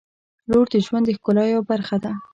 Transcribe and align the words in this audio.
•لور 0.49 0.65
د 0.73 0.75
ژوند 0.85 1.03
د 1.07 1.09
ښکلا 1.17 1.43
یوه 1.53 1.63
برخه 1.71 1.97
ده. 2.03 2.11